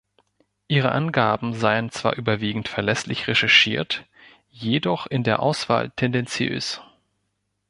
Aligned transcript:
Ihre 0.67 0.93
Angaben 0.93 1.53
seien 1.53 1.91
zwar 1.91 2.17
überwiegend 2.17 2.67
verlässlich 2.67 3.27
recherchiert, 3.27 4.07
jedoch 4.49 5.05
in 5.05 5.21
der 5.21 5.41
Auswahl 5.43 5.91
tendenziös. 5.91 6.81